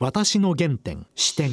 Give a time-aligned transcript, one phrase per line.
[0.00, 1.50] 私の原点視点。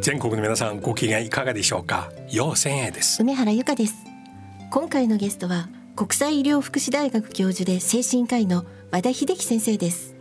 [0.00, 2.12] 全国の皆さんご機嫌いかがでしょうか？
[2.30, 3.20] 陽千恵です。
[3.20, 3.94] 梅原由香です。
[4.70, 10.14] 今回のゲストは国際医療福祉大学教授で精神科医の和田秀樹先生です。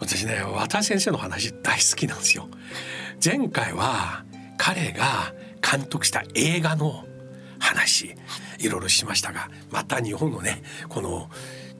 [0.00, 2.48] 私ね和田先生の話大好きなんですよ。
[3.22, 4.24] 前回は
[4.56, 7.04] 彼が監督した映画の
[7.58, 8.14] 話
[8.58, 11.28] いろいろしましたがまた日本のねこの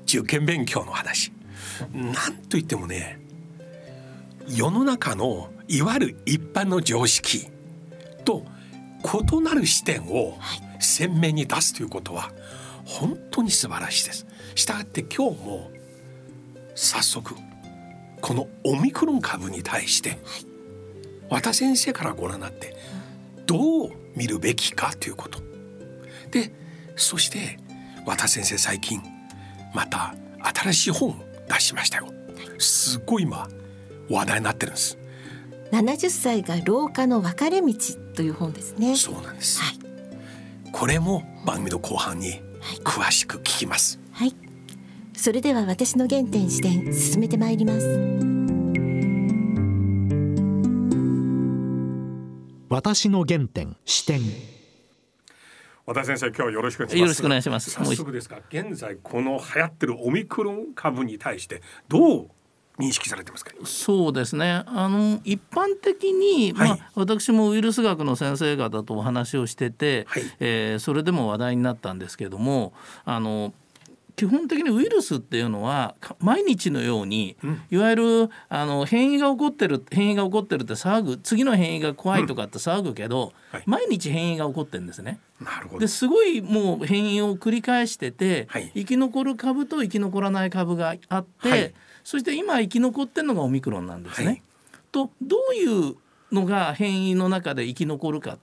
[0.02, 1.32] 受験勉強の話
[1.92, 3.20] なんといってもね
[4.46, 7.48] 世の中のいわゆる一般の常識
[8.24, 8.44] と
[9.32, 10.38] 異なる視点を
[10.80, 12.32] 鮮明に出すということは
[12.84, 14.26] 本当に素晴らしいです。
[14.54, 15.70] したがって今日も
[16.74, 17.34] 早速
[18.20, 20.18] このオミクロン株に対して
[21.28, 22.76] 和田先生からご覧になって
[23.46, 25.40] どう見るべきかということ。
[26.30, 26.52] で
[26.96, 27.58] そして
[28.06, 29.02] 和田先生最近
[29.74, 32.12] また新しい本出しましたよ。
[32.58, 33.48] すごい今
[34.10, 34.98] 話題になってるんです。
[35.72, 37.74] 70歳が老化の分かれ道
[38.14, 38.96] という本ですね。
[38.96, 39.78] そうなんです、はい、
[40.72, 42.40] これも番組の後半に
[42.84, 44.00] 詳しく聞きます。
[44.12, 44.34] はい。
[45.14, 47.86] それでは私の原点視点進めてまいります。
[52.70, 54.20] 私の原点視点
[55.88, 57.00] 和田先生今日はよろしくお願いします。
[57.00, 57.70] よろしくお願いします。
[57.70, 62.28] 早速ですが現在この流行ってるオミクロン株に対してどう
[62.78, 63.52] 認識されてますか？
[63.64, 64.64] そうですね。
[64.66, 66.68] あの一般的に、はい。
[66.68, 70.22] まあ、私もウイルス学の先生方とお話をしてて、はい。
[70.40, 72.74] えーそれでも話題になったんですけども
[73.06, 73.54] あの
[74.18, 77.36] 基本的にウイルスっていうのはか毎日のように、
[77.70, 83.62] いわゆるあの変異が起こってる変異が起こってるって騒ぐ次の変異が怖いとかって騒ぐけど、はい。
[83.64, 85.20] 毎日変異が起こってるんですね。
[85.40, 85.78] なるほど。
[85.78, 88.72] ですごいもう変異を繰り返してて、はい。
[88.74, 91.74] 生き残る株と生き残らない株があって、はい。
[92.02, 94.26] そして今生き残ってるのがオミクロンなんですね。
[94.26, 94.42] はい。
[94.90, 95.94] とどういう
[96.32, 98.36] のが変異の中で生き残るか。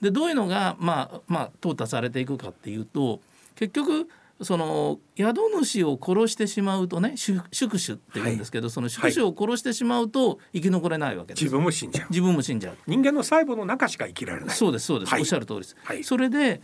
[0.00, 3.20] でどういうのがまあまあ淘汰されていくかっていうと
[3.56, 4.08] 結局
[4.40, 11.44] その宿主を殺してしまうとね宿宿主って言うんですけど、その宿主を殺してしまうと生き残れないわけです。
[11.44, 12.06] 自分も死んじゃう。
[12.10, 12.76] 自分も死んじゃう。
[12.86, 14.56] 人間の細胞の中しか生きられない。
[14.56, 15.20] そうですそうです、はい。
[15.20, 16.04] おっしゃる通りです、はい。
[16.04, 16.60] それで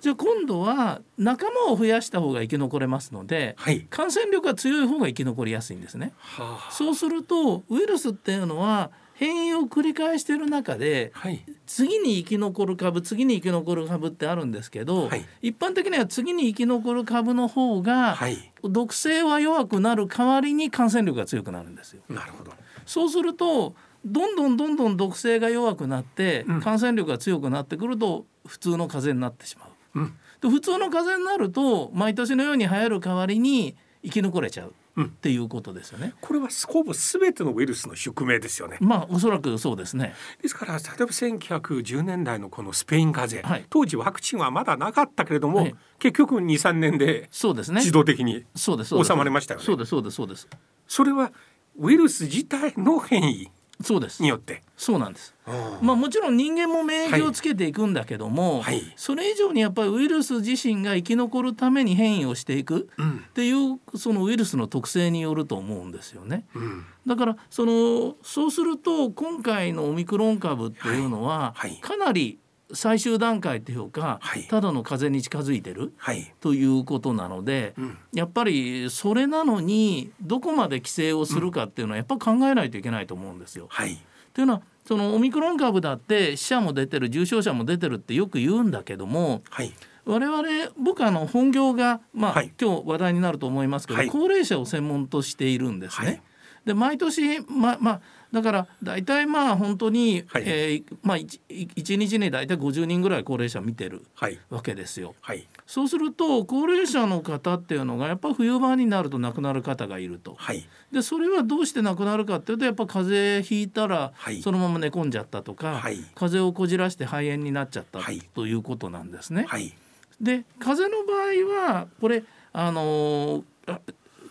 [0.00, 3.86] じゃあ今度は仲間を増やした方が生き残れますので、はい。
[3.88, 6.12] 感染力が強い方が生き残りやすいんですね。
[6.18, 6.72] はあ。
[6.72, 11.42] そうするとウイルスっていうのは変異を繰り返している中ではい。
[11.66, 15.24] 次に生き残る株次に生き残る株ってあるんですけど、はい。
[15.40, 18.52] 一般的には次に生き残る株の方が、はい。
[18.62, 22.02] 毒性は弱くなる代わりに感染力が強くなるんですよ。
[22.10, 22.52] なるほど。
[22.84, 26.60] そうするとどんどんどんどん毒性が弱くなって、うん。
[26.60, 30.00] 感染力が強くなってくると普通の風邪になってしまう。
[30.00, 30.14] うん。
[30.42, 34.66] で普通の風邪になると毎年のように流行る代わりに生き残れちゃう。
[34.68, 36.14] うんっていうことですよね。
[36.20, 40.14] これはほぼ全てのウイルスの宿命ですよねまあおそらくそうですね。
[40.42, 47.28] ですから例えば1910年代のこのスペイン風邪、はい当時ワクチンはまだなかったけれども、はい結局23年で。
[47.32, 48.44] 自動的に。
[48.54, 50.48] 収まりましたよねそうですそうですそうです。
[50.86, 51.32] それは
[51.78, 53.50] ウイルス自体の変異
[53.82, 54.22] そうです。
[54.22, 54.28] に。
[54.28, 54.62] よって。
[54.76, 55.34] そうなんです。
[55.80, 58.82] まあもちろん人間も免疫をつけていくんだけども、はい。
[58.96, 63.24] それ以上にやっぱりウイルス自身が生き残るために変異をしていくうん。
[63.28, 66.46] っていうそのウイルスの特性によると思うんですよね。
[66.54, 66.84] うん。
[67.06, 71.70] だからそのそうすると今回のオミクロン株っていうのははい。
[71.70, 71.80] はい。
[71.80, 72.38] かなり
[72.72, 74.44] 最終段階というか、はい。
[74.44, 77.98] ただの風邪に近づいてるはい、ということなので、うん。
[78.12, 83.66] やっぱりそれなのにどこまで規制をするかっていうのはやっぱ考えないといけないと思うんですよ。
[83.70, 83.98] はい。
[84.34, 89.72] というのはそのオミクロン株だって死者も出てる重症者も出てるってよく言うんだけどもはい。
[90.04, 90.42] 我々
[90.78, 92.52] 僕あの本業が、まあはい。
[92.60, 94.08] 今日話題になると思いますけど、はい。
[94.08, 96.06] 高齢者を専門としているんですね。
[96.06, 96.22] はい。
[96.66, 98.00] で毎年ままあ
[98.32, 100.42] だから大体まあ本当に、はい。
[100.46, 104.38] えーまあ、一一日に大体50人ぐらい高齢者見てるはい。
[104.50, 105.14] わけですよ。
[105.20, 105.46] はい。
[105.66, 110.34] そうすると高齢者の方っていうのがやっぱ冬場になると亡くなる方がいると。
[110.38, 110.66] はい。
[110.92, 114.42] でそれはどうして亡くなるかっていうとやっぱ風邪ひいたらはい。
[114.42, 115.96] そのまま寝込んじゃったとか、はい。
[116.14, 118.18] 風邪をこじらして肺炎になっちゃったはい。
[118.34, 119.44] ということなんですね。
[119.48, 119.72] はい。
[120.20, 123.80] で風邪の場合はこれあのーあ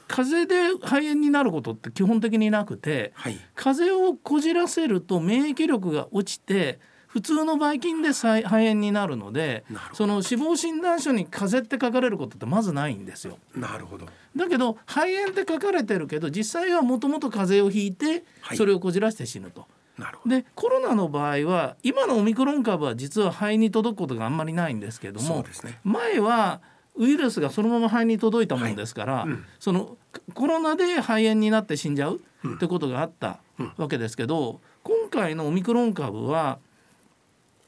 [0.08, 3.38] 風邪で肺炎になることって基本的になくてはい。
[3.56, 9.64] 風邪をこじらせると免疫力が落ちて普通のばい菌で再肺炎になるので
[9.94, 13.38] その死亡診断書に風邪って書かれることってまずないんですよ。
[13.56, 14.06] なるほど。
[14.36, 18.58] だけど肺炎って書かれてるけど実際はもともと風邪をひいてはい。
[18.58, 19.66] それをこじらして死ぬと。
[19.98, 20.36] なるほど。
[20.36, 25.80] でコロナの場合は今のオミクロン株は実は肺に届くことがあんまりないんですけどもそうですね。
[25.86, 26.62] 前は
[26.98, 29.30] ウイルスがそのまま肺に届いたものですから、はい。
[29.30, 29.46] うん。
[29.60, 29.98] その
[30.34, 32.22] コロナで肺炎になって死んじゃう
[32.56, 33.40] ってことがあった
[33.78, 36.60] わけですけど、今回のオミクロン株は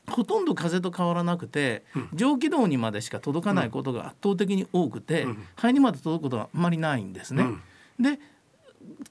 [0.10, 1.84] ほとんど風邪と変わらなくて、
[2.14, 5.48] 上気道にまでしか届かないことが圧倒的に多くて、うん。
[5.56, 7.44] 肺にまで届くことはあんまりないんですね。
[7.44, 7.62] うん。
[8.00, 8.20] で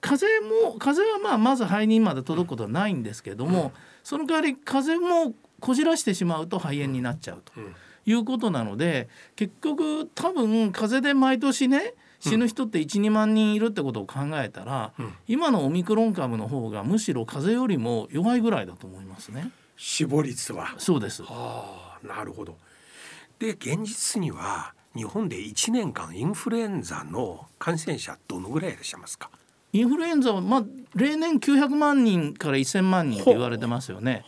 [0.00, 3.72] 風邪も風邪はまあまず肺にまで届くことはないんですけども、
[4.02, 7.52] その代わり風邪もこじらしてしまうと肺炎になっちゃうと。
[7.56, 7.74] うん
[8.06, 19.50] いうことなので結局多分風邪で毎年ね死ぬ人って12万人いるってことを考えたら、うん今のオミクロン株の方がむしろ風邪よりも弱いぐらいだと思いますね。
[19.76, 21.23] 死亡率はそうです。
[21.26, 22.56] ああなるほど。
[23.38, 29.31] で現実には日本で1年間インフルエンザの感染者どのぐらいいらっしゃいますか？
[29.73, 30.64] インフルエンザは、まあ、
[30.94, 34.25] 例年900万人から1000万人と言われてますよね。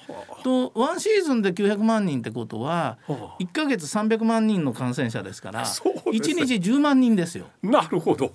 [0.49, 7.49] とワンシーズンで900万人ってことはほ1ヶ月300万人の感染者ですからそうです1日10万人ですよ。
[7.63, 8.33] なるほど。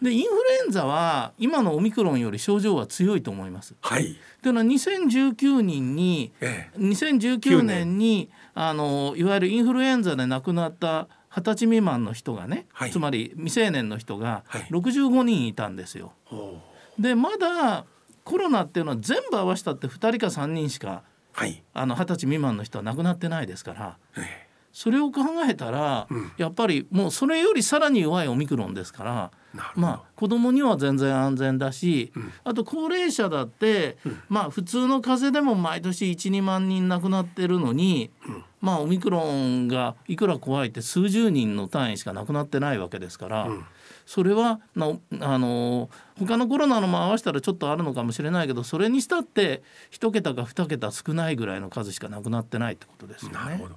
[0.00, 3.74] でインフルエンザは今のオミクロンより症状は強いと思います。
[3.80, 4.16] はい。
[4.42, 6.78] というのは2019人にええ。
[6.78, 7.98] 2019年。
[7.98, 12.92] にあのいわゆるインフルエンザで亡くなった二十歳未満の人がね、はい。
[12.92, 14.68] つまり未成年の人がはい。
[14.70, 16.12] 65人いたんですよ。
[16.24, 16.60] ほ
[16.96, 17.84] でまだ
[18.22, 21.62] コロナっていうのは全部合わせたって2人か3人しかうはい。
[21.72, 26.32] あの二十歳未満の人は亡くなってないですからえそれを考えたら、うん。
[26.36, 29.30] やっぱりもうそれよりさらに弱いオミクロンですから。
[29.74, 32.32] まあ、子供には全然安全だし、うん。
[32.44, 34.22] あと高齢者だって、うん。
[34.28, 38.44] まあ普通の風邪でも毎年12万人亡くなってるのに、うん。
[38.60, 43.64] まあオミクロンがいくら怖いって数十人の単位しか亡くなってないわけですから、うん
[44.08, 53.68] それはなあの他のコロナのも合わせたらちょっとあるのかもしれないけどそれにしたって一桁か二桁少ないぐらいの数しか亡くなってないってことですよねなるほ。
[53.68, 53.76] ど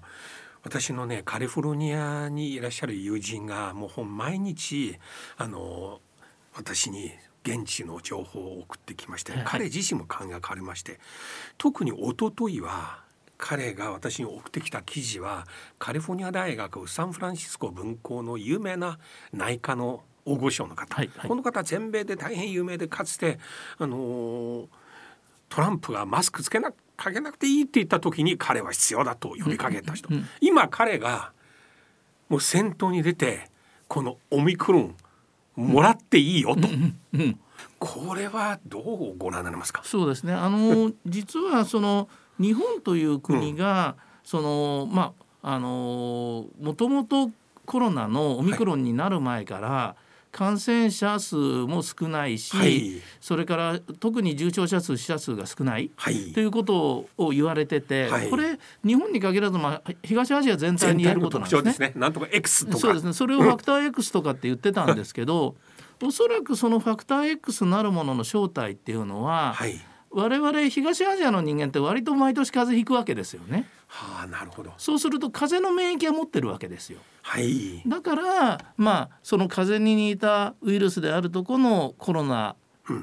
[0.64, 4.98] 私のねカリフォルニアにいらっしゃる友人がもうほん毎日
[5.36, 6.00] あの
[6.56, 7.12] 私に
[7.44, 11.02] 現地の情報を送ってきまして、はい彼自身も考え変わりまして
[11.58, 13.04] 特に一昨日は
[13.38, 15.46] 彼が私に送ってきた記事は
[15.78, 18.98] カリフォルニア大学サンフランシスコ分校の有名な
[19.34, 21.28] 内科の大御所の方、はいはい。
[21.28, 23.40] この方全米で大変有名でかつて
[23.78, 24.68] あのー
[25.50, 31.34] トランプがマスクつけなかけなくていいって言った時に彼は必要だと呼びかけた人、うんうん今彼が
[32.30, 33.50] もう先頭に出て
[33.90, 34.96] このオミクロン
[35.58, 36.70] もらっていいよと、
[37.14, 37.40] うん
[37.80, 39.82] これはどうご覧になりますか？
[39.84, 40.34] そうですね。
[40.34, 42.08] あの実はその
[42.40, 45.14] 日本という国が、そのま
[45.44, 47.30] ああのもともと
[47.66, 49.96] コロナのオミクロンになる前から、
[50.32, 53.02] 感染者数も少ないし、はい。
[53.20, 55.92] それから特に重症者数死者数が少ない。
[55.96, 56.32] はい。
[56.34, 58.30] ということを言われてて、はい。
[58.30, 61.92] これ日本に限らず、まあ、東アジア全体に言えることなん特ですね。
[61.92, 62.00] すね。
[62.02, 62.78] なんとか X とか。
[62.80, 63.14] そうですね。
[63.14, 65.56] それをファクター X とかって言ってたんですけど
[66.02, 69.80] おそらくそのファクター X なるものの正体っていうのは、はい。
[70.14, 74.74] 我々東アジアの人間って割と毎年風邪ひくわけですよねはあなるほど。
[74.78, 77.00] そうすると風邪の免疫は持ってるわけですよ。
[77.24, 77.84] はい。
[77.86, 82.56] だからまあその風邪に似たウイルスであるとこのコロナ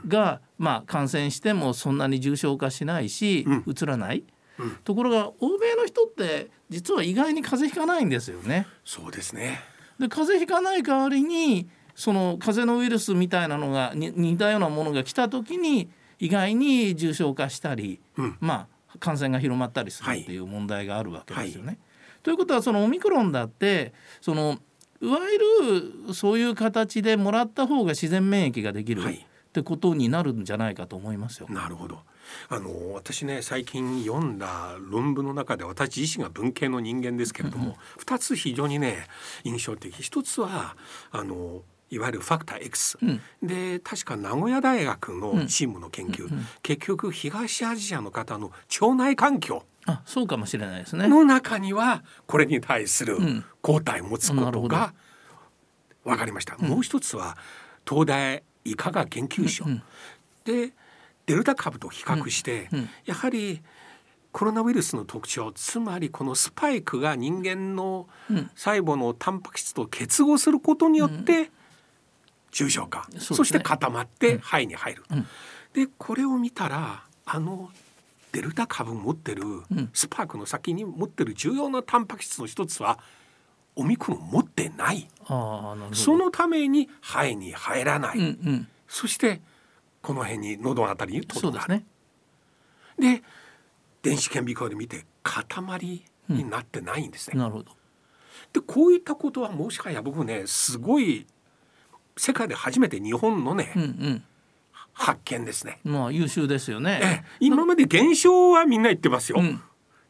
[0.09, 3.63] が、まあ感染してもそんなに重症化しないし、うん。
[3.67, 4.25] うつらない、
[4.59, 4.71] うん。
[4.83, 8.67] ところが欧米の人って実は意外に風邪ひかないんですよね。
[8.83, 9.61] そうですね。
[9.99, 18.37] で風邪ひかない代わりにその風邪のウイルスみたいなのがに似たようなものが来た時に意外に重症化したり、うん。
[18.41, 21.79] まあ感染が広まったりするはいっていう問題があるわけですよね。
[22.23, 24.59] ということはそのオミクロンだってその
[25.01, 31.47] いわゆるそういう形でもらった方が自然免疫ができるはいってことになるんじゃないかと思いますよ。
[31.49, 32.01] なるほど。
[32.51, 39.07] あの私ね最近読んだ論文の中で私自身が文系の人間ですけれども、二つ非常にね
[39.45, 40.77] 印象的一つは
[41.11, 43.21] あのいわゆるファクター X、うん。
[43.43, 46.29] で確か名古屋大学のチームの研究、
[46.63, 51.09] 結局東アジアの方の腸内環境あそうかもしれないですね。
[51.09, 53.45] の中にはこれに対するん。
[53.63, 54.93] 抗体を持つことが
[56.05, 56.57] 分かりました。
[56.59, 57.37] もう一つは
[57.89, 59.83] 東大医科学研究所、うん
[60.45, 60.73] で
[61.27, 62.89] デルタ株と比較して、うんうん。
[63.05, 63.61] やはり
[64.33, 68.51] コロナウイルスの特徴つまりこのスパイクが人間のうん。
[68.55, 71.51] 細胞のタンパク質と結合することによって
[72.51, 73.37] 重症化、すね。
[73.37, 75.05] そして固まって肺に入る。
[75.11, 75.27] うん。
[75.75, 77.71] でこれを見たらあの
[78.33, 79.91] デルタ株持ってるん。
[79.93, 82.99] スパークの先に持ってる重要なタンパク質の一つは
[83.77, 85.09] オミクロン持ってない。
[85.93, 88.69] そのために肺に入らない、うんうん。
[88.89, 89.41] そして
[90.03, 91.83] この辺に喉のあたりにとどまるそうです
[92.99, 93.17] ね。
[93.17, 93.23] で
[94.03, 97.73] 電子顕微鏡で見て塊になってないんですね、なるほど。
[98.53, 101.27] でこういったことはもしかや僕ねすごい
[102.19, 104.23] 世界で初めて日本のね、うん
[104.93, 105.79] 発見ですね。
[105.85, 107.01] うんまあ優秀ですよね。
[107.03, 109.39] ええ今まで現象はみんな言ってますよ。
[109.41, 109.63] うん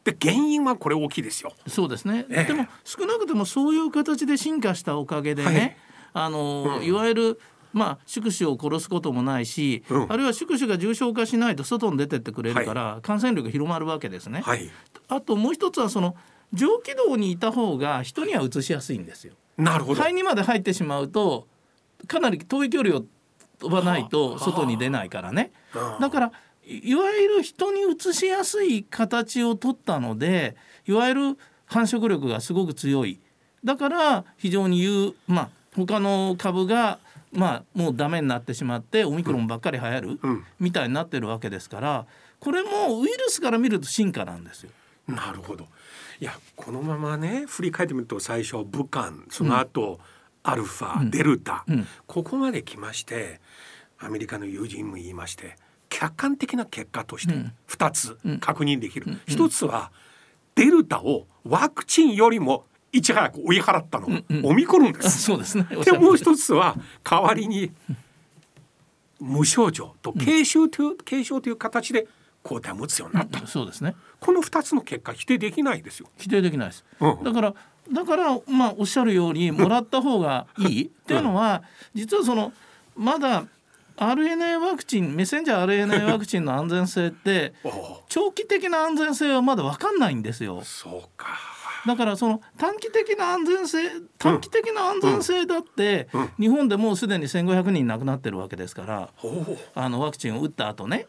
[0.03, 1.53] で原因はこれ大きいですよ。
[1.67, 5.77] そうですね、ええでも少なくともそういう形で進化したおかげでね、はい
[6.13, 7.39] あの、うんいわゆる
[7.73, 14.41] まあ宿主を殺すこともないし、うんあるいは宿主が重症化しないと外に出てってくれるから、感染力が広まるわけですね。
[14.41, 14.71] はい。
[15.09, 16.15] あともう一つはその
[16.53, 19.33] 上気道にいた方が人には移しやすいんですよ。
[19.57, 20.01] なるほど。
[20.01, 21.48] 肺にまで入ってしまうと
[22.07, 23.03] かなり遠い距離を
[23.59, 25.51] 飛ばないと外に出ないからね。
[25.75, 26.31] うんだから
[26.65, 30.55] いいわゆる人に移しやすい形を取ったので
[30.87, 31.21] いわゆる
[31.65, 33.19] 繁殖力がすごく強い
[33.63, 36.99] だから非常に言うまあ他の株が
[37.31, 42.05] まあもうダメになってしまってオミクロンばっかり流行る、うんみたいになってるわけですから
[42.39, 44.69] これもウイルスから見ると進化なんですよ。
[45.07, 45.67] なるほど。
[46.21, 49.99] いやこのままね振り返ってみると最初武漢その後、
[50.43, 51.11] アルファ、うん。
[51.11, 51.87] デルタ、うん。
[52.07, 53.41] ここまで来まして
[53.97, 55.55] アメリカの友人も言いまして
[55.89, 57.53] 客観的な結果としてうん。
[57.67, 58.39] 2つうん。
[58.39, 59.21] 確認できる、うん。
[59.27, 59.91] 一つは
[60.55, 64.25] デルタをワクチンよりもいち早く追い払ったの、うん。
[64.29, 64.45] うん。
[64.45, 65.21] オミクロンであす。
[65.23, 65.67] そうですね。
[65.85, 67.71] でもう一つは代わりに
[69.19, 72.07] 無症状と軽症という、軽症という形で
[72.41, 73.95] 抗体を持つようになった、そうですね。
[74.19, 76.09] この2つの結果否定できないですよ。
[76.17, 76.85] 否定できないです。
[76.99, 77.23] うん。
[77.23, 77.53] だから
[77.91, 80.83] だからまあおっしゃるように もらった方がいい。
[80.85, 82.51] っていうのは実はその
[82.95, 83.45] まだ
[83.97, 87.53] RNA ワクチンメッセンジャー RNA ワクチンの安全性って
[88.07, 90.61] 長期的な安全性はまだ分かんないんですよ。
[90.63, 91.27] そうか。
[91.87, 96.29] だからその短期的な安全性短期的な安全性だってうん。
[96.39, 99.09] 日本でもうすでに1500人亡くなってるわけですから
[99.75, 101.07] あのワクチンを打った後ね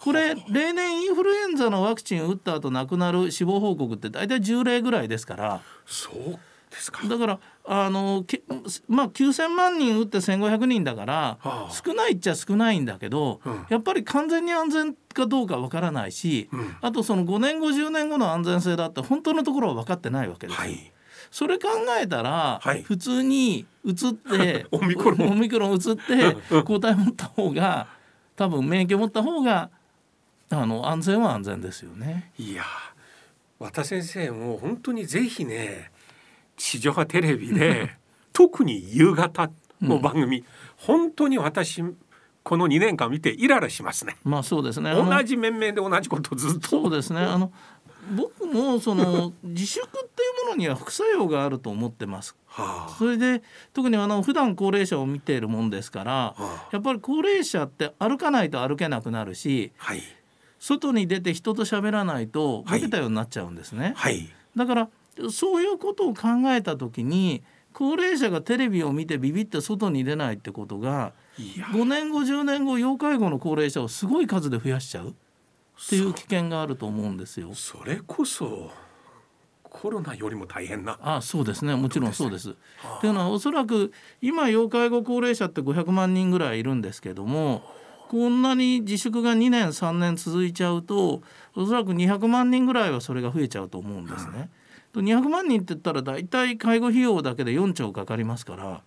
[0.00, 5.60] これ例年インフルエンザのワクチンを打った後亡くなる死亡報告って大体10例ぐらいですから。
[5.86, 6.38] そう
[6.70, 7.06] ですか。
[7.08, 8.42] だからあのけ
[8.88, 11.70] まあ9,000万人打って1,500人だからはあ。
[11.70, 13.66] 少ないっちゃ少ないんだけど、うん。
[13.68, 16.76] やっぱり完全に安全かどうかわからないし、うん。
[16.80, 20.60] あとその5年後10年後の安全性だって本当のところは分かってないわけですよ。
[20.60, 20.92] はい。
[21.30, 21.68] それ考
[22.00, 22.82] えたら、はい。
[22.82, 25.30] 普通に移って オミクロン。
[25.30, 27.88] オミクロン移って抗体持った方が
[28.36, 29.70] 多分免疫を持った方が
[30.50, 32.32] あの安全は安全ですよね。
[32.38, 32.64] いや
[33.58, 35.90] 和田先生も本当にぜひね
[36.56, 37.96] 地上波テレビで
[38.32, 39.50] 特に夕方
[39.80, 40.44] の番組、
[40.76, 41.82] 本当に私
[42.42, 44.16] この2年間見てイライラしますね。
[44.24, 44.92] まあそうですね。
[44.92, 46.68] 同じ面々で同じことをずっと。
[46.68, 47.20] そうですね。
[47.20, 47.52] あの
[48.16, 52.36] 僕もその自粛っていうものには副作用があると思ってます。
[52.46, 53.42] はそれで
[53.74, 60.02] 特にあの普段高齢者を見ているもんですからあ、はあやっぱり高齢者って歩かないと歩けなくなるし、はい
[60.58, 63.94] 外に出て人と喋らないとはいボケたようになっちゃうんですね。
[63.96, 64.88] はいだから
[65.30, 75.12] そういうことを考えた時に高齢者がテレビを見てビビって外に出ないってことがいや5年後10年後要介護の高齢者をすごい数で増やしちゃうっ
[75.88, 77.54] ていう危険があると思うんですよ。
[77.54, 78.70] それこそ
[79.62, 80.98] コロナよりも大変な。
[81.02, 82.50] あそうですねもちろんそうです。
[82.78, 87.62] はあというのはおそらく今要介護高齢者って500万人ぐらいいるんですけども
[88.08, 91.20] こんなに自粛が2年3年続いちゃうと
[91.54, 94.48] おそらく200万人ぐらいはそれが増えちゃうと思うんですね。
[94.92, 98.82] と200万人って言ったら大体介護費用だけで4兆かかりますから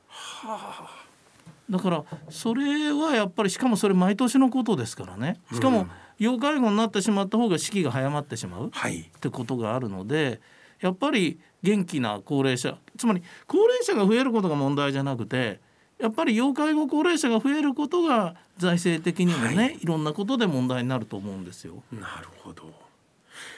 [1.69, 5.85] だからそれはやっぱりしかもそれ毎年のことですからねしかも
[6.17, 8.69] 要介護になってしまった方が死期が早まってしまう。
[8.71, 10.41] はいってことがあるので
[10.79, 15.59] やっぱり元気な高齢者つまり高齢者が増えることが問題じゃなくて
[16.01, 21.83] やっぱり要介護高齢者が増えることが財政的にもね、、はいろんなことで問題になると思うんですよ。
[21.91, 22.63] なるほど。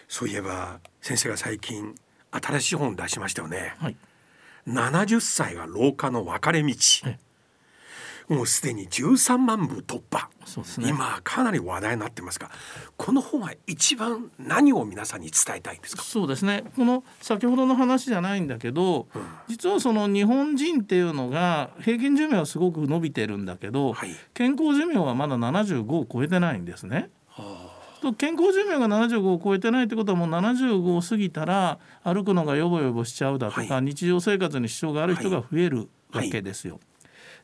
[0.08, 1.96] そういえば先生が最近
[2.32, 3.76] 新しい本出しましたよね。
[3.80, 3.96] はい、
[4.68, 7.18] 70歳が老化の分かれ道え
[8.28, 10.30] もうすでに13万部突破、
[10.82, 10.90] ね。
[10.90, 12.50] 今かなり話題になってますが
[12.98, 16.64] この本は一番何を皆さんに伝えたいんですか、そうですね。
[16.76, 19.22] この先ほどの話じゃないんだけどうん。
[19.48, 24.16] 実はその日本人っていうのが平均寿命はすごく伸びてるんだけど、はい。
[24.34, 27.10] 健康寿命はまだ75を超えてないんですね。
[27.28, 36.80] はと健康寿命が75を超えてないってことはもう75を過ぎたら歩くのがヨボヨボしちゃうだとか、は日常生活に支障がある人が増えるわけですよ。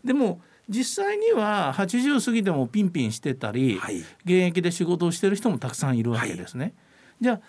[0.03, 3.97] でも実際には80過ぎてもピンピンしてたり、はい。
[4.23, 6.73] 現役で仕事をしてる人もたくさんいるわけですね。
[7.19, 7.41] じゃあ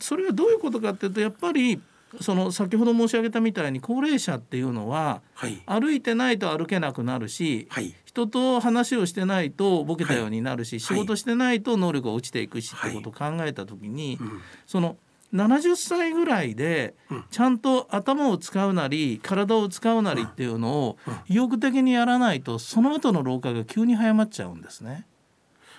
[0.00, 1.80] それはどういうことかっていうとやっぱり
[2.20, 5.62] その先ほど申し上げたみたいに高齢者っていうのははい。
[5.66, 7.94] 歩いてないと歩けなくなるし、はい。
[8.04, 10.80] 人と話をしてないとボケたようになるし、はい。
[10.80, 14.40] 仕事してないと能力が落ちていくし、はいってことを考えた時に、うん。
[14.66, 14.96] その
[15.34, 16.94] 70歳ぐらいで
[17.30, 25.06] ちゃんと頭を使うなり体を使うなりっていうのを意欲的にやらないとその後の老化が急に早まっちゃうんですね。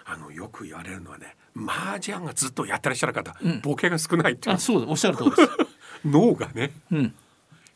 [0.05, 4.55] あのよく言われるのはね麻雀がずっとやってらっしゃる方、ボケが少ないっていう。
[4.55, 5.49] あそうおっしゃる通りです。
[6.05, 6.71] 脳がね。
[6.91, 7.15] うん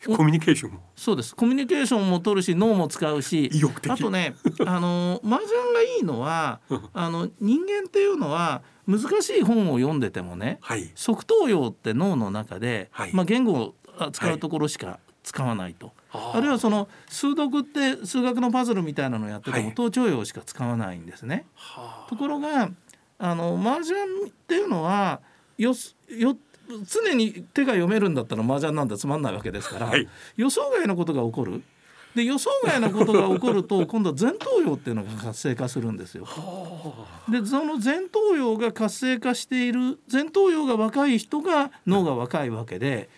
[0.05, 0.79] コミュニケーションも。
[0.95, 1.35] そうです。
[1.35, 3.91] コミュニケーションも取るし脳も使うし意欲的。
[3.91, 6.59] あとねあの麻雀がいいのは
[6.93, 10.91] あの人間っていうのは難しい本を読んでてもねはい。
[10.95, 13.13] 側頭葉って脳の中で、はい。
[13.13, 13.75] まあ、言語を
[14.11, 16.37] 使うところしか使わないと、あー。
[16.37, 19.73] あるいはその数読って数学のパズルみたいなのをやってても、はい。
[19.73, 21.45] 頭頂葉しか使わないんですね。
[21.55, 22.69] はところが
[23.19, 25.21] あの麻雀っていうのは
[25.57, 26.35] よすよ
[26.85, 30.07] 常に手が読めるんだったら麻雀なんてつまんないわけですから、はい。
[30.37, 31.63] 予想外のことが起こる。
[32.15, 36.27] で予想外のことが起こると 今度は前頭葉っていうのが活性化するんですよ。
[37.27, 43.09] でその前頭葉が活性化している前頭葉が若い人が脳が若いわけで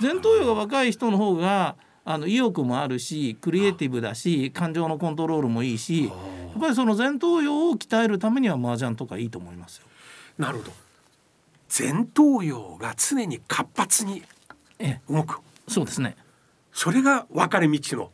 [0.00, 6.10] 前頭葉が若い人の方があの意欲もあるしクリエイティブだし感情のコントロールもいいしや
[6.56, 9.86] っぱりその前頭葉を鍛えるためには麻雀とかいいと思いますよ。
[10.38, 10.89] なるほど
[11.78, 14.22] 前頭葉が常に活発に
[14.78, 16.16] ええ動くそうですね。
[16.72, 18.10] それが分かれ道の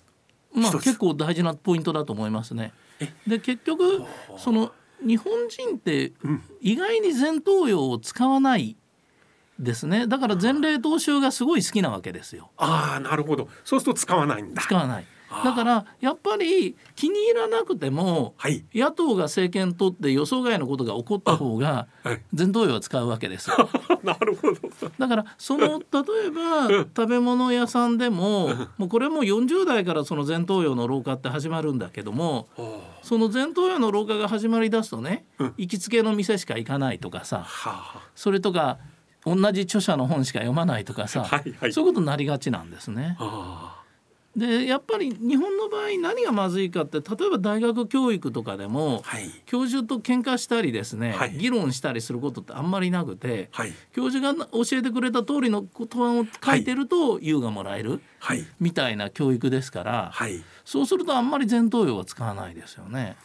[0.53, 2.73] まあ結構大事なポイントだと思いますね。
[3.27, 4.03] で結局
[4.39, 4.73] その
[5.07, 8.77] 日本人ってうん意外に前頭葉を使わない
[9.59, 10.07] ですね。
[10.07, 12.51] だから前例踏襲がすごい好きなわけですよ。
[12.57, 15.07] ああなるほどそうすると使わないんだ使わない。
[15.29, 18.65] だからやっぱり気に入らなくてもはい。
[18.75, 22.23] 野党が政権取って予想外のことが起こった方がはい。
[22.37, 23.69] 前頭葉は使うわけですよ。
[24.05, 24.59] なるほど。
[24.99, 32.49] だからその例えば食べ物屋さんでももうこれも40代からその前頭葉の老化って始まるんだけども
[33.03, 35.55] その前頭葉の老化が始まりだすとねうん。
[35.57, 38.79] 行きつけの店しか行かないとかさはそれとか
[39.25, 41.73] 同じ著者の本しか読まないとかさはいはい。
[41.73, 43.17] そういうことになりがちなんですね。
[43.19, 43.76] ああ
[44.37, 49.31] でやっぱり日本の場合何がまずいかって例えば大学教育とかでもはい。
[49.47, 51.33] 教授と喧嘩したりですね、はい。
[51.33, 53.73] 議論したりすることってあんまりなくて、はい。
[53.95, 58.45] 教授が教えてくれた通りのことを書いてると優がもらえるはい。
[58.61, 60.43] みたいな教育ですから、はい。
[60.65, 63.17] そうするとあんまり前頭葉は使わないですよね。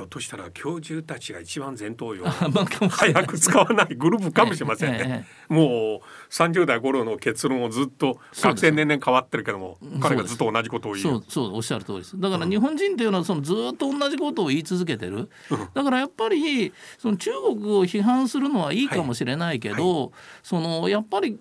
[0.00, 2.24] ひょっとしたら教授たちが一番前頭葉。
[2.88, 5.26] 早く使わないグループかもしれませんええね。
[5.50, 12.18] もう30代頃の結論をずっと学生年々変わってるけどもん彼がずっと同じことを言そううそうおっしゃる通りです。
[12.18, 15.28] だから日本人っていうのはそのずっと同じことを言い続けてる。
[15.74, 21.38] だからやっぱりその中国を批判するのはいいかもしれないけど、そのやっぱり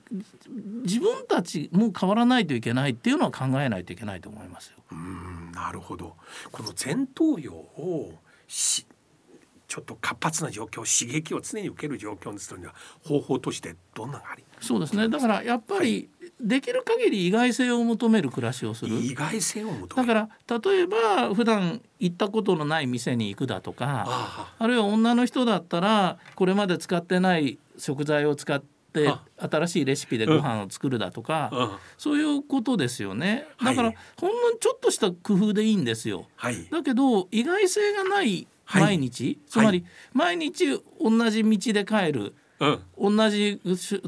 [0.84, 4.84] 自分たちも変わらないといけないっていうのは考えないといけないと思いますよ。
[4.92, 6.18] うんなるほど。
[6.52, 12.74] この前頭葉をしちょっと活発な状況刺激を常に受ける状況にするには
[13.06, 14.44] 方法としてどんなのがあり？
[14.60, 15.08] そうですね。
[15.08, 16.10] だからやっぱり
[16.42, 18.96] できる限り意外性を求める暮らしをする。
[18.96, 20.28] 意外性を求だめる。
[20.28, 28.66] から例えば普段行ったことのない店に行くだとかああるいは女の人だったらこれまで使ってない食材を使って
[29.08, 29.24] あ。
[29.38, 33.48] 新しいレシピでご飯を作るだとか、ああそういうことですよね。
[33.58, 33.76] はい。
[33.76, 36.28] だからほんのちょっとした工夫でいいんですよ。
[36.36, 36.68] はい。
[36.70, 38.84] だけど意外性がないはい。
[38.84, 43.18] 毎日、つまり毎日同じ道で帰るうん。
[43.18, 43.60] 同じ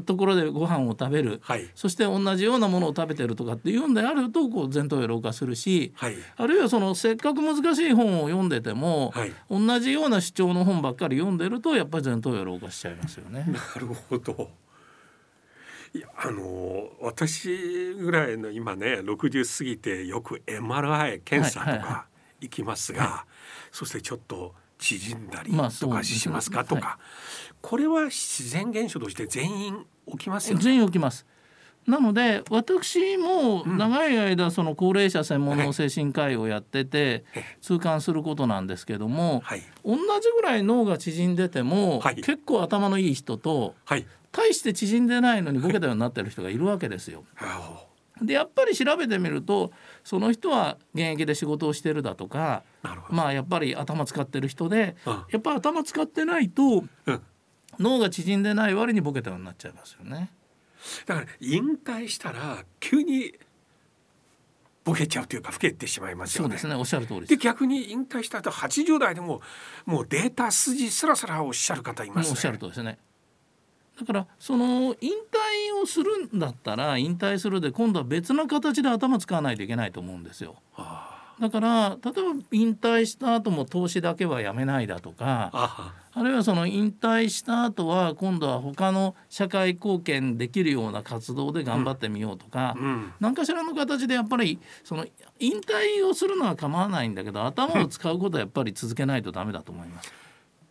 [0.06, 1.68] ところでご飯を食べる、はい。
[1.74, 6.16] そして同じようなものを食べてるとかっていうんであるとこう前頭葉老化するし、はい。
[6.36, 9.32] あるいはそのせっかく難しい本を読んでても、はい。
[9.50, 13.46] 同じような主張の本ばっかり読んでるとやっぱり前頭葉老化しちゃいますよね。
[13.48, 14.50] なるほど。
[15.94, 22.06] いやあの私ぐらいの今ね60過ぎてよく MRI 検査とはいはいはか
[22.42, 23.24] 行きますが、
[23.70, 26.98] そしてちょっと縮んだりまあとかしますかとか、
[27.60, 30.62] これは自然現象として全員起きますよね。
[30.62, 31.24] 全員起きます。
[31.86, 37.24] なので私も長い間その高齢者専門の精神科医をやってて
[37.60, 39.62] 痛感することなんですけどもはい。
[39.84, 42.16] 同じぐらい脳が縮んでてもはい。
[42.16, 44.06] 結構頭のいい人とはい。
[44.32, 47.24] 大して縮んでないのにボケたようになってる人がいるわけですよ。
[47.38, 47.84] あ
[48.20, 49.72] でやっぱり調べてみると
[50.04, 52.62] その人は現役で仕事をしてるだとか。
[53.10, 57.22] まあやっぱり頭使ってる人でうんやっぱ頭使ってないとうん
[57.78, 60.30] 脳が縮んでない割にボケたようになっちゃいますよね。
[61.06, 63.34] だから引退したら急に
[64.84, 66.48] ボケちゃうというか老けてしまいますよね。
[66.48, 67.26] そうですねおっしゃる通りで。
[67.26, 69.40] です逆に引退した後80代でも
[69.86, 72.30] もうデータ筋すらすらおっしゃる方いますね。
[72.32, 72.98] おっしゃる通りですね。
[73.98, 80.56] だからその引退をするんだったら引退するで今度は別の形で頭使わないといけないと思うんですよ。
[80.76, 82.20] あだから例えば
[82.52, 95.06] 引退した後も投資だけはやめないだとかああるいはその引退した後は今度は他の社会貢献できるような活動で頑張ってみようとか、うん何かしらの形でやっぱりその
[95.40, 100.12] 引退をするのは構わないんだけど頭を使うことはやっぱり続けないとダメだと思います。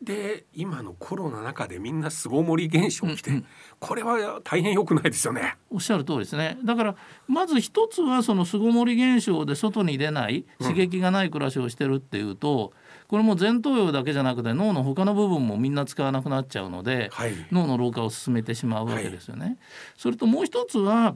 [0.02, 3.38] で今のコロナの中でみんな巣ごもり現象起きて、うん。
[3.38, 3.46] うん
[3.80, 5.56] これは大変良くないですよね。
[5.72, 6.56] おっしゃる通りですね。
[6.64, 6.96] だから
[7.28, 12.74] まず一つはその巣ごもり現象で外に出ない刺激がない暮らしをしてるっていうと、
[13.08, 17.34] これも前頭葉だけじゃなくて脳の他の部分もみんな使わなくなっちゃうので、はい。
[17.52, 19.58] 脳の老化を進めてしまうわけですよね。
[19.98, 21.16] それともう一つは、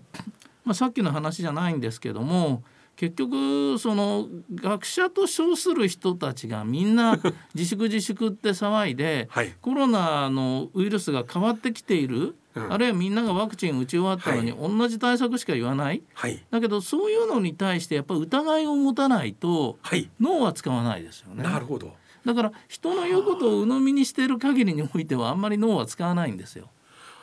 [0.64, 2.64] まあ、さっきの話じゃないんですけども
[2.96, 7.20] 結局その学者と称する人たちがみんな
[7.54, 16.02] 自粛自粛って騒いで、 はいコロナのウイルスが変わってきている、うんあるいはみんながワクチン打ち終わったのに同じ対策しか言わない。
[16.14, 21.44] はいだけどそういうのに対してやっぱり疑いを持たないとはい、脳は使わないですよね。
[21.44, 21.94] なるほど。
[22.26, 26.70] だから人の言うことを鵜呑みにしている限りにおいてはあんまり脳は使わないんですよ。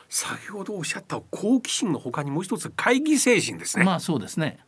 [0.07, 3.83] 先ほどおっしゃった好奇心の他にもう一つ会議精神ですね。
[3.83, 4.59] まあそうですね。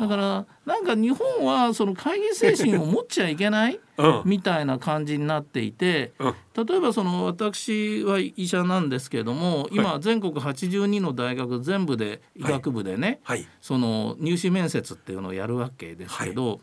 [0.00, 4.22] だからなんか日本はその会議精神を持っちゃいけない うん。
[4.24, 6.34] みたいな感じになっていてうん。
[6.66, 13.46] 例えばその私は医者なんですけれども今全国82の大学全部で医学部でねはい。
[13.60, 16.60] その入試面接っていうのをやるわけですけど、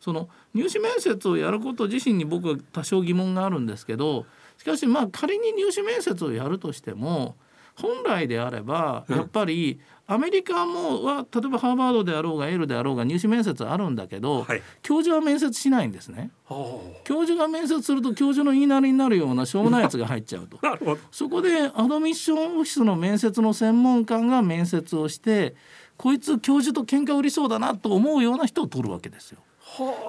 [0.00, 7.36] その入試面接をやること自身に僕は多少疑問があるんですけどしかしまあ仮に入試面接をやるとしても
[7.80, 16.30] 本来であればやっぱりアメリカもは例えばハーバードであろうがエールであろうが入試面接あるんだけど、はい教授は面接しないんですね。
[16.48, 20.60] お教授が面接すると教授の言いなりになるようなしょうもないやつが入っちゃうと。
[21.10, 25.56] そこでアドミッションオフィスの面接の専門官が面接をして
[25.96, 29.40] こいつ教授と喧嘩売りそうだなと思うような人を取るわけですよ。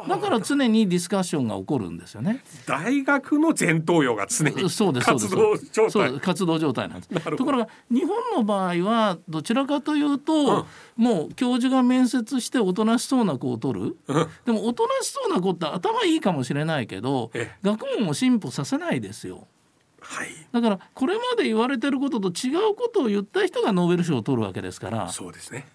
[0.07, 2.43] だから常にディスカッションが起こるんですよね。
[2.65, 6.19] 大学の前頭葉が常にそうです活動状態。
[6.19, 7.37] 活動状態なんです。
[7.37, 14.27] ところが日本の場合はどちらかというと、もう教授が面接しておとなしそうな子を取る、うん。
[14.45, 17.57] でもおとなしそうな子って頭いいかもしれないけどええ。
[17.61, 19.47] 学問を進歩させないですよ。
[19.99, 20.29] はい。
[20.51, 25.09] だからこれまで言われてることと違うことを言った人がノーベル賞を取るわけですから。
[25.09, 25.67] そうですね。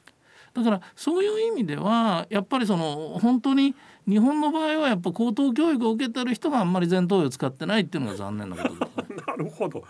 [0.55, 3.75] だからそういう意味ではやっぱりその本当に
[4.09, 9.23] 日本の場合はやっぱ高等教育を受けてる人があんまり前頭葉を使ってないっていうのが残念なことです。
[9.27, 9.85] なるほど。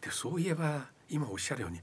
[0.00, 1.80] でそういえば今おっしゃるように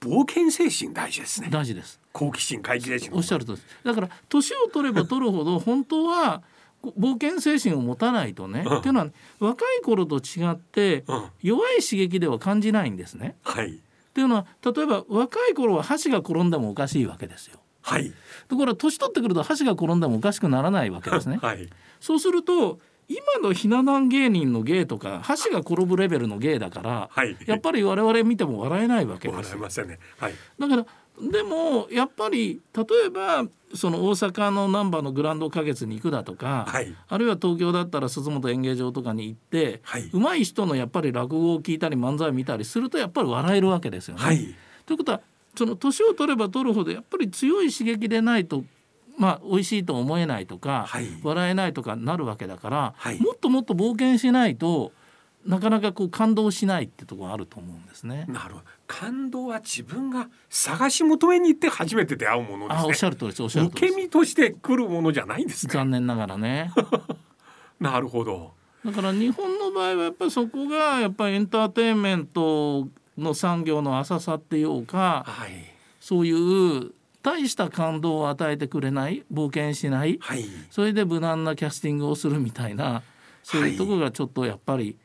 [0.00, 1.48] 冒険精神大事ですね。
[1.50, 6.42] 大事です好奇心会議精神おっしゃるとりですだから年を取れば取るほど本当は
[6.98, 9.06] 冒険精神を持たないとね、うんっていうのは
[9.38, 13.36] 若い頃と違ってうん弱い刺激では感じないんですね。
[13.42, 13.80] はい
[14.14, 17.58] っていうのは例えば若い頃は箸が転んでもおかしいわけですよ。
[17.82, 18.12] はい
[18.46, 21.40] ところが年取ってくると箸が転んでもおかしくならないわけですね。
[21.42, 29.58] はいそうすると今のひな壇芸人の芸とか箸が転ぶレベルの芸だから、はいやっぱり我々見ても笑えないわけです笑いよ。
[29.58, 29.98] ませんね。
[30.18, 30.86] はいだから
[31.20, 36.94] でもやっぱり例えばその大阪の難波のグランド花月に行くだとか、はい。
[37.08, 40.10] あるいは東京だったら鈴本演芸場とかに行って、はい。
[40.12, 44.22] 上手い人のやっぱり落語を聞いたり漫才を見たりするとやっぱり笑えるわけですよね。
[44.22, 44.54] はい。
[44.86, 45.20] ということは
[45.56, 48.64] その年を取れば取るほどやっぱり強い刺激でないと
[49.16, 51.06] まあ美味しいと思えないとか、はい。
[51.22, 53.20] 笑えないとかなるわけだから、はい。
[53.20, 54.92] もっともっと冒険しないと
[55.46, 58.24] なかなかこう感動しないってところがあると思うんですね。
[58.28, 58.64] なるほど。
[58.86, 62.82] 感動は自分が探し求めに行って初めて出会うものですね。
[62.84, 63.88] あおっしゃる通りですおっしゃる通り。
[63.88, 65.72] 受け身として来るものじゃないんですね。
[65.72, 66.72] 残念ながらね。
[67.78, 68.52] なるほど。
[68.84, 75.50] だから日本の場合はやっぱりそこがやっぱりエンターテインメントの産業の浅さっていうかはい
[76.00, 83.02] そういう大した感動を与えてくれない冒険しないはいそれで無難なキャスティングをするみたいな
[83.44, 84.96] そういうところがちょっとやっぱり、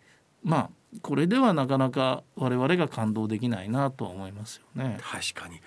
[0.43, 0.69] まあ
[1.01, 4.97] これではなかなか我々が感動できないなとは思いますよね。
[5.01, 5.59] 確かに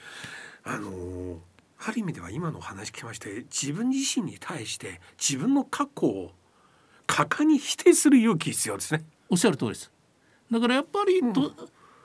[0.64, 1.36] あのー
[1.84, 6.30] ある意味では今のお話聞きまして自分自身に対して自分の過去を
[7.08, 9.04] 果敢に否定する勇気必要ですね。
[9.28, 9.90] おっしゃる通りです。
[10.50, 11.52] だからやっぱりと、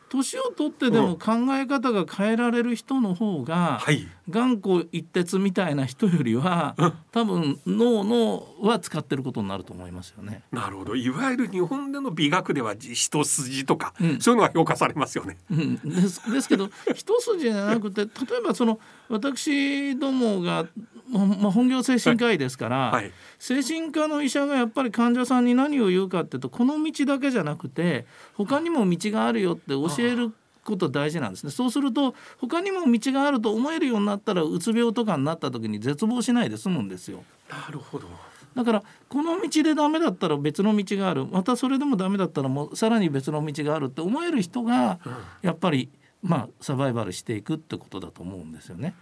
[0.10, 4.08] 年を取ってでも考え方が変えられる人の方が、はい。
[4.30, 6.76] 頑固一徹みたいな人よりは、
[7.12, 10.43] 多分脳のは使ってることになると思いますよね。
[10.52, 10.96] なるほど。
[10.96, 14.20] いわゆる日本での美学では一筋とか、うん。
[14.20, 15.38] そういうのが評価されますよね。
[15.50, 20.65] うん、ですですけど 一筋じゃなくて例えばその私どもが、
[21.10, 23.12] ままあ、本業精神科医ですから、はい。
[23.39, 30.33] 精神科の医者がやっぱり患者さんに何を言うかっていうとこの道だけじゃなくて他にも道があるよって教える
[30.63, 31.51] こと大事なんですね。
[31.51, 37.23] そうすると他にも道があると思えるようになったらうつ病とかになった時に絶望しないで済むんですよ。
[37.49, 38.07] なるほど。
[38.55, 41.25] だからこの道でダメだったら別の道がある。
[41.25, 44.99] またそれでもダメだったらもうさらに別の道があるって思える人が
[45.41, 45.89] やっぱり
[46.21, 48.95] まあサバイバルしていくってことだと思うんですよね。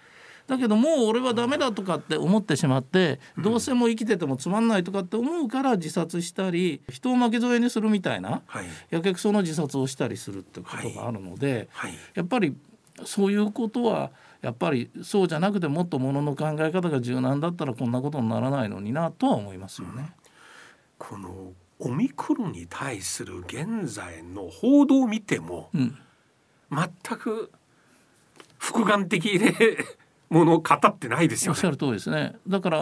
[0.47, 8.65] だけどもう俺はダメだとかって思ってしまってどうせもう生きててもつまんないとかって思うから自殺したり人を巻き添えにするみたいなはい。
[8.91, 11.93] やけくその自殺をしたりするってことがあるのではい。
[12.13, 12.55] やっぱり
[13.05, 20.11] そういうことはやっぱりそうじゃなくてもっとものの考え方が柔軟だったらこんなことにならないのになとは思いますよね。
[20.99, 25.97] このオミクロンに対する現在の報道を見てもうん。
[26.71, 27.51] 全く
[28.57, 29.77] 複眼的で
[30.29, 31.55] ものを語ってないですよね。
[31.55, 32.35] おっしゃる通りですね。
[32.47, 32.77] だから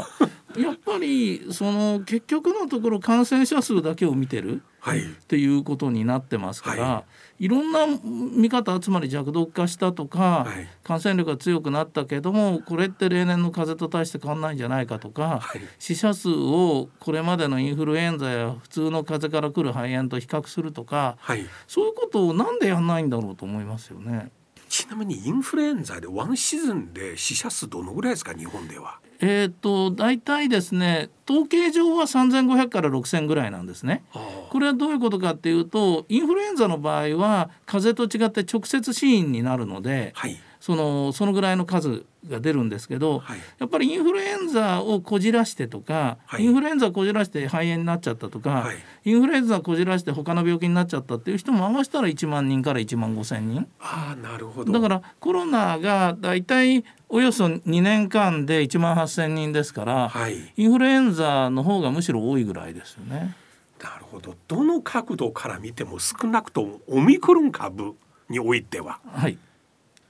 [0.58, 5.00] やっぱりその結局のところ感染者数だけを見てるはい。
[5.00, 7.04] っていうことになってますから、、は
[7.40, 7.48] い。
[7.48, 7.88] ろんな
[8.36, 10.68] 見方つまり弱毒化したとか、はい。
[10.84, 15.62] 感染力が強くなったけどもこれって例年の風邪と大して変わんないんじゃないかとか、はい。
[15.80, 21.46] 死者数をこれまでのインフルエンザや普通の風邪から来る肺炎と比較するとかはい。
[21.66, 24.32] そういうことをなんでやんないんだろうと思いますよね。
[24.74, 28.98] ちなみにインフルエンザでワンシーズンで死者数どのぐらいですか日本では？
[29.20, 34.04] えー、と大体ですね統計上は3500から6000ぐらいなんですね。
[34.50, 43.40] これはどういうことかっていうとインフルエンザの場合は風邪と違って直接死因になるのではいそのそのぐらいの数が出るんですけど、はい。
[43.60, 46.46] やっぱりインフルエンザをこじらしてとか、はい。
[46.46, 48.78] インフルエンザこじらして肺炎になっちゃったとか、はい。
[49.04, 53.68] インフルエンザこじらして他の病気になっちゃったっていう人も合わせたら1万人から1万5千人。
[53.82, 54.72] ああなるほど。
[54.72, 60.54] だからコロナがだいたいおよそ2年間で1万8千人ですから、はい。
[60.56, 63.36] インフルエンザの方がむしろ多いぐらいですよね。
[63.84, 64.34] なるほど。
[64.48, 67.96] どの角度から見ても少なくともオミクロン株
[68.30, 69.02] においては。
[69.12, 69.38] はい。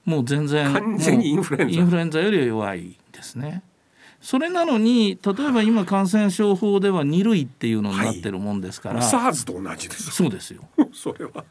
[0.06, 1.76] もう全然完全にインフルエンザ。
[1.76, 3.64] インフルエンザよりは弱いですね。
[4.22, 10.12] それなのに例えば今感染症法では2類っていうのになってるもんですから、SARS と同じです。
[10.12, 10.64] そうですよ。
[10.94, 11.44] それは。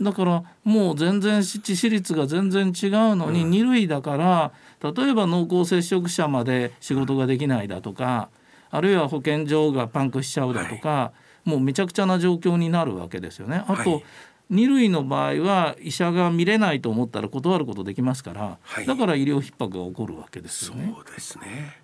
[0.00, 8.28] だからもう全然致死率が全然違うのに2類だから例えば濃厚接触者まで仕事ができないだとか
[8.70, 11.12] あるいは保健所がパンクしちゃうだとか、
[11.44, 13.62] もうめちゃくちゃな状況になるわけですよね。
[13.66, 14.04] あと、はい
[14.50, 20.94] 2類の場合は医者が見れないと思ったら断ることできますから、はいだから医療逼迫が起こるわけですそよね。
[21.00, 21.80] うですね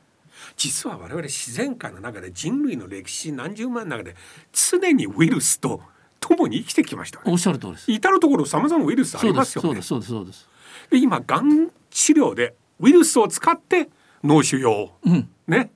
[0.57, 4.17] 実は我々自然界の中で人類の歴史何十万の中で
[4.53, 5.81] 常にウイルスと
[6.21, 7.91] 共に生きてきましたよねおっしゃる通りです。
[7.91, 10.49] 至る所さまざまウイルスありますよねそうですそうですそうです。
[10.91, 13.89] で今がん治療でウイルスを使って
[14.23, 15.29] 脳腫瘍うん。
[15.49, 15.71] ね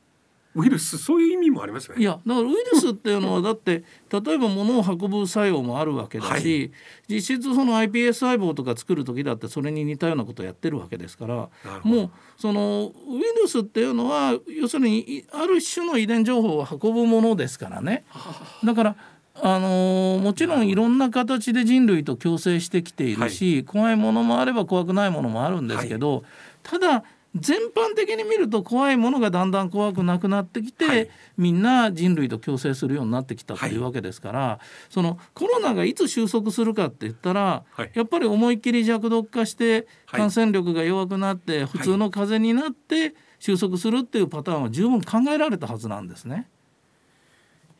[0.56, 2.00] ウイルスそういう意味もありますよね。
[2.00, 6.72] いやだからウイルスっていうのはだって例えば物を運ぶ作用もあるわけだし、はい。
[7.08, 11.48] 実質その iPS 細胞とか作る時だってそれに似たようなことをやってるわけですから
[11.82, 18.04] もうそのウイルスっていうのは要するにいある種の遺伝情報を運ぶものですからね。
[18.64, 18.96] だから
[19.42, 26.24] あのーもちろんいろんな形で人類と共生してきているし、怖いものもあれば怖くないものもあるんですけど、
[26.62, 27.04] ただ
[27.38, 31.08] 全般的に見ると怖いものがだんだん怖くなくなってきて、はい。
[31.36, 37.90] みんな人類と共生するようになってきたというわけですから、そのコロナがいつ収束するかって言ったら、はい。
[37.94, 40.20] やっぱり思いっきり弱毒化してはい。
[40.20, 46.48] 感染力が弱くなって、普通の風邪になって収束するっていうパターンは十分考えられたはずなんですね。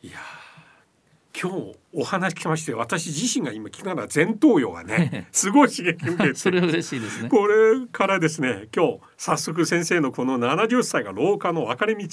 [0.03, 0.46] いやー
[1.39, 7.29] 今日お話聞きまして私自身が今聞かな前頭葉がねすごい刺激を受けて それは嬉しいですね。
[7.29, 12.07] これからですね今日早速先生のこの70歳が老化の分かれ道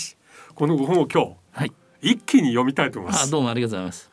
[0.54, 1.72] この本を今はい。
[2.02, 4.10] 日一気に読みたいと思いまあすどうもありがとうございます。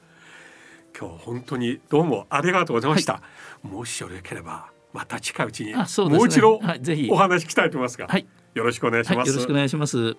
[0.98, 3.22] 今日本当にどうもありがとうございました、
[3.64, 8.26] もしよければまた近いうちにねもう一度はいぜひお話聞きたいと思いますが、はい。
[8.54, 10.16] よろしくお願いしはい、ます、よろしくお願いします。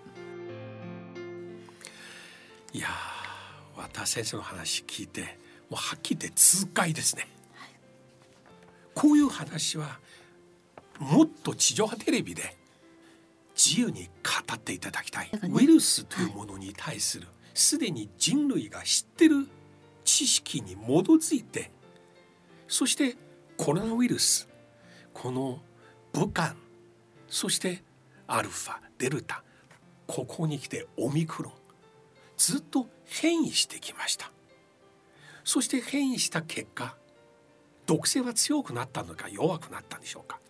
[2.74, 3.11] いや
[3.92, 5.38] 田先生の話聞いて
[5.70, 7.26] もうはっきり言って痛快ですね、
[8.94, 9.98] こういう話は
[10.98, 12.56] もっと地上波テレビで
[13.56, 15.40] 自由に語っていただきたい、ね。
[15.52, 19.46] ウイルスというものに対するすでに人類が知ってる
[20.04, 21.70] 知識に基づいて
[22.68, 23.16] そして
[23.56, 24.48] コロナウイルス
[25.12, 25.60] この
[26.12, 26.54] 武漢
[27.28, 27.82] そして
[28.26, 29.42] アルファデルタ
[30.06, 31.52] ここに来てオミクロン
[32.42, 34.32] ずっと変異してきました。
[35.44, 36.96] そして変異した結果
[37.86, 40.40] 毒性は強くなったのか弱くなったんでしょうか。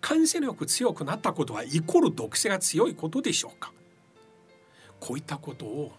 [0.00, 3.72] 感染力強くなったことはイコール毒性が強いことでしょうか。
[5.00, 5.90] こういったことを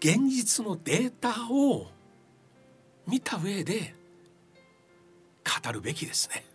[0.00, 1.88] 現実のデータを
[3.06, 3.94] 見た上で
[5.44, 6.46] 語るべきですね。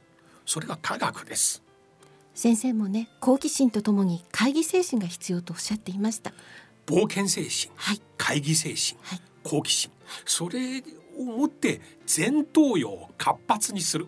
[0.47, 1.61] それが科学です。
[2.33, 6.33] 先生もね好奇心とともに会議精神が必要とおっしゃっていました。
[6.85, 8.01] 冒険精神はい。
[8.17, 9.21] 会議精神はい。
[9.43, 9.91] 好奇心
[10.25, 10.83] それ
[11.17, 11.81] を持って
[12.17, 14.07] 前頭葉を活発にする。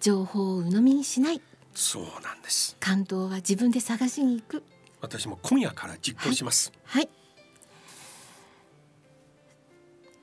[0.00, 1.40] 情報を鵜呑みにしない。
[1.74, 2.76] そうなんです。
[2.80, 4.62] 感動は自分で探しに行く。
[5.00, 7.08] 私も今夜から実行します、はい。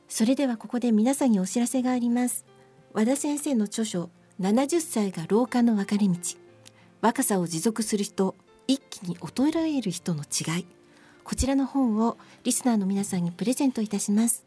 [0.07, 2.45] それではここで皆さんにお知らせがあります。
[2.93, 6.15] 和田先生の著書70歳が老化の分かれ道。
[7.01, 8.35] 若さを持続する人
[8.67, 10.65] 一気に衰える人の違い
[11.27, 14.45] こちらの本をリスナーの皆さんにプレゼントいたします。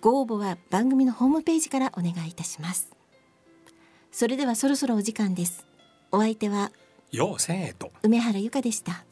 [0.00, 2.88] ご応募は番組のホームページからお願いいたします。
[4.10, 5.66] それではそろそろお時間です。
[6.10, 6.72] お相手は
[7.10, 7.92] ようせんえと。
[8.02, 9.04] 梅原由香でした